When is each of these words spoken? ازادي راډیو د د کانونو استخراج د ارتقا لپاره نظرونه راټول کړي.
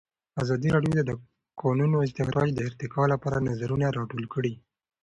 ازادي 0.41 0.69
راډیو 0.75 0.93
د 0.95 1.01
د 1.09 1.11
کانونو 1.61 1.97
استخراج 2.07 2.49
د 2.53 2.59
ارتقا 2.69 3.03
لپاره 3.13 3.45
نظرونه 3.49 3.85
راټول 3.97 4.23
کړي. 4.33 4.53